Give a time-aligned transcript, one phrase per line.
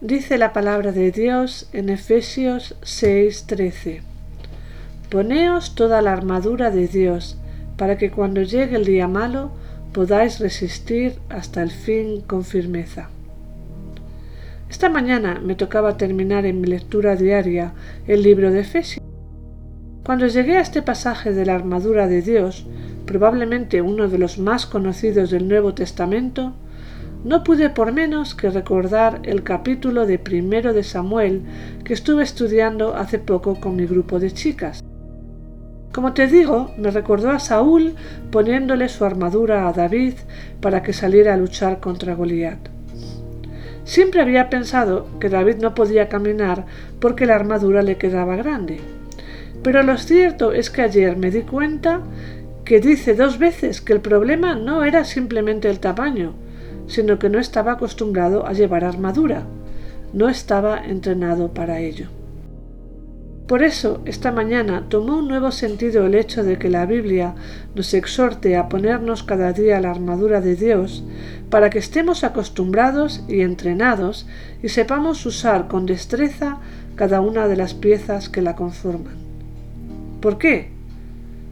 [0.00, 4.02] Dice la palabra de Dios en Efesios 6:13.
[5.08, 7.38] Poneos toda la armadura de Dios,
[7.76, 9.52] para que cuando llegue el día malo
[9.92, 13.08] podáis resistir hasta el fin con firmeza.
[14.68, 17.72] Esta mañana me tocaba terminar en mi lectura diaria
[18.08, 19.04] el libro de Efesios.
[20.04, 22.66] Cuando llegué a este pasaje de la armadura de Dios,
[23.06, 26.52] probablemente uno de los más conocidos del Nuevo Testamento,
[27.24, 31.42] no pude por menos que recordar el capítulo de primero de Samuel
[31.82, 34.84] que estuve estudiando hace poco con mi grupo de chicas.
[35.92, 37.94] Como te digo, me recordó a Saúl
[38.30, 40.14] poniéndole su armadura a David
[40.60, 42.58] para que saliera a luchar contra Goliat.
[43.84, 46.66] Siempre había pensado que David no podía caminar
[47.00, 48.80] porque la armadura le quedaba grande.
[49.62, 52.00] Pero lo cierto es que ayer me di cuenta
[52.64, 56.34] que dice dos veces que el problema no era simplemente el tamaño,
[56.86, 59.44] sino que no estaba acostumbrado a llevar armadura,
[60.12, 62.08] no estaba entrenado para ello.
[63.46, 67.34] Por eso, esta mañana tomó un nuevo sentido el hecho de que la Biblia
[67.74, 71.04] nos exhorte a ponernos cada día la armadura de Dios
[71.50, 74.26] para que estemos acostumbrados y entrenados
[74.62, 76.58] y sepamos usar con destreza
[76.94, 79.14] cada una de las piezas que la conforman.
[80.22, 80.73] ¿Por qué?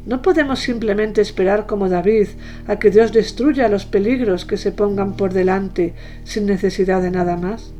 [0.05, 2.29] No podemos simplemente esperar como David
[2.67, 5.95] a que Dios destruya los peligros que se pongan por delante
[6.25, 7.73] sin necesidad de nada más.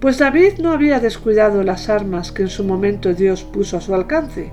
[0.00, 3.94] Pues David no había descuidado las armas que en su momento Dios puso a su
[3.94, 4.50] alcance.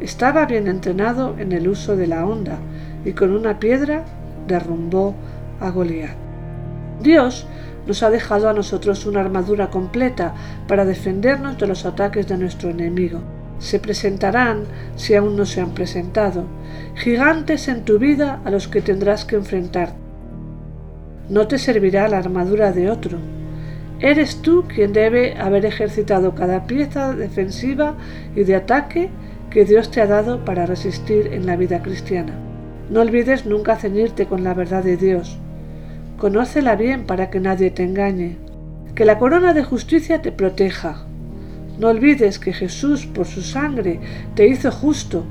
[0.00, 2.58] Estaba bien entrenado en el uso de la honda
[3.04, 4.04] y con una piedra
[4.46, 5.14] derrumbó
[5.60, 6.16] a Goliat.
[7.02, 7.46] Dios
[7.86, 10.34] nos ha dejado a nosotros una armadura completa
[10.68, 13.22] para defendernos de los ataques de nuestro enemigo
[13.62, 14.64] se presentarán,
[14.96, 16.44] si aún no se han presentado,
[16.96, 19.94] gigantes en tu vida a los que tendrás que enfrentar.
[21.28, 23.18] No te servirá la armadura de otro.
[24.00, 27.94] Eres tú quien debe haber ejercitado cada pieza defensiva
[28.34, 29.10] y de ataque
[29.48, 32.32] que Dios te ha dado para resistir en la vida cristiana.
[32.90, 35.38] No olvides nunca ceñirte con la verdad de Dios.
[36.18, 38.38] Conócela bien para que nadie te engañe.
[38.96, 41.06] Que la corona de justicia te proteja,
[41.78, 44.00] no olvides que Jesús por su sangre
[44.34, 45.24] te hizo justo.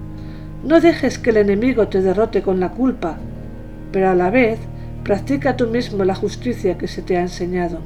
[0.64, 3.18] No dejes que el enemigo te derrote con la culpa,
[3.92, 4.60] pero a la vez
[5.04, 7.80] practica tú mismo la justicia que se te ha enseñado.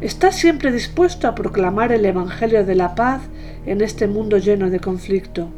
[0.00, 3.22] Estás siempre dispuesto a proclamar el Evangelio de la paz
[3.66, 5.48] en este mundo lleno de conflicto.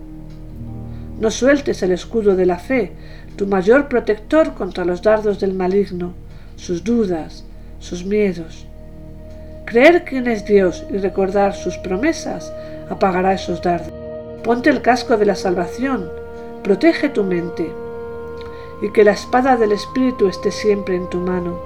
[1.19, 2.93] No sueltes el escudo de la fe,
[3.37, 6.13] tu mayor protector contra los dardos del maligno,
[6.57, 7.45] sus dudas,
[7.79, 8.67] sus miedos.
[9.65, 12.53] Creer quién es Dios y recordar sus promesas
[12.91, 13.93] apagará esos dardos.
[14.43, 16.11] Ponte el casco de la salvación,
[16.63, 17.73] protege tu mente
[18.83, 21.59] y que la espada del Espíritu esté siempre en tu mano.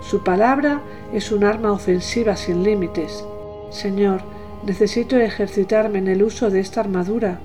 [0.00, 0.80] Su palabra
[1.12, 3.24] es un arma ofensiva sin límites.
[3.70, 4.22] Señor,
[4.64, 7.40] necesito ejercitarme en el uso de esta armadura,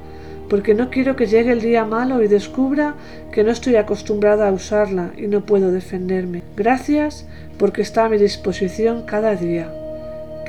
[0.49, 2.95] porque no quiero que llegue el día malo y descubra
[3.31, 6.43] que no estoy acostumbrada a usarla y no puedo defenderme.
[6.55, 7.25] Gracias
[7.57, 9.71] porque está a mi disposición cada día.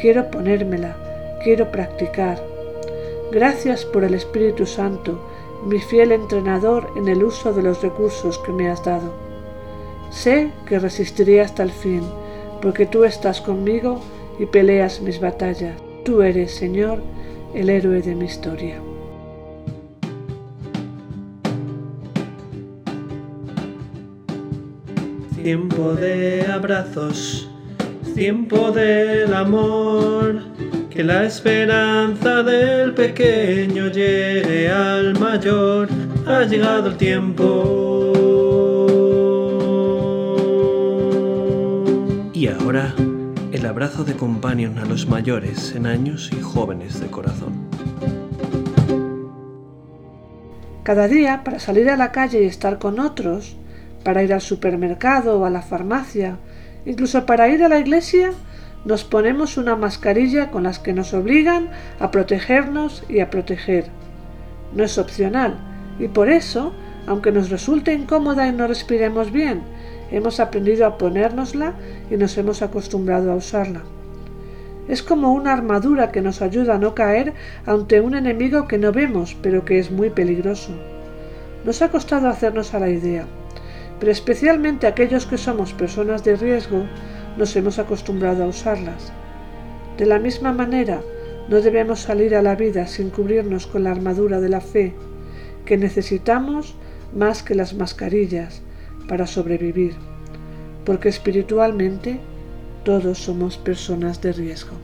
[0.00, 0.97] Quiero ponérmela,
[1.43, 2.43] quiero practicar.
[3.33, 5.28] Gracias por el Espíritu Santo,
[5.66, 9.12] mi fiel entrenador en el uso de los recursos que me has dado.
[10.10, 12.03] Sé que resistiré hasta el fin,
[12.60, 14.00] porque tú estás conmigo
[14.38, 15.77] y peleas mis batallas.
[16.04, 17.03] Tú eres, Señor,
[17.54, 18.94] el héroe de mi historia.
[25.44, 27.47] Tiempo de abrazos,
[28.15, 30.42] tiempo del amor,
[30.89, 35.91] que la esperanza del pequeño llegue al mayor,
[36.27, 38.13] ha llegado el tiempo.
[42.33, 42.95] Y ahora,
[43.53, 47.53] el abrazo de companion a los mayores en años y jóvenes de corazón.
[50.84, 53.57] Cada día, para salir a la calle y estar con otros,
[54.04, 56.36] para ir al supermercado o a la farmacia,
[56.86, 58.33] incluso para ir a la iglesia,
[58.84, 63.86] nos ponemos una mascarilla con las que nos obligan a protegernos y a proteger.
[64.74, 65.56] No es opcional,
[65.98, 66.72] y por eso,
[67.06, 69.62] aunque nos resulte incómoda y no respiremos bien,
[70.10, 71.72] hemos aprendido a ponérnosla
[72.10, 73.80] y nos hemos acostumbrado a usarla.
[74.86, 77.33] Es como una armadura que nos ayuda a no caer
[77.65, 80.72] ante un enemigo que no vemos, pero que es muy peligroso.
[81.65, 83.24] Nos ha costado hacernos a la idea,
[84.04, 86.84] pero especialmente aquellos que somos personas de riesgo,
[87.39, 89.15] nos hemos acostumbrado a usarlas.
[89.97, 91.01] De la misma manera,
[91.48, 94.92] no debemos salir a la vida sin cubrirnos con la armadura de la fe,
[95.65, 96.74] que necesitamos
[97.16, 98.60] más que las mascarillas
[99.09, 99.95] para sobrevivir,
[100.84, 102.21] porque espiritualmente
[102.84, 104.77] todos somos personas de riesgo.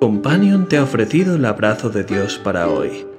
[0.00, 3.13] Companion te ha ofrecido el abrazo de Dios para hoy.